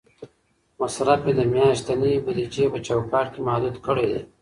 مصرف 0.79 1.19
مې 1.25 1.33
د 1.35 1.41
میاشتنۍ 1.53 2.13
بودیجې 2.25 2.65
په 2.73 2.79
چوکاټ 2.87 3.27
کې 3.33 3.39
محدود 3.47 3.75
کړی 3.85 4.05
دی. 4.11 4.21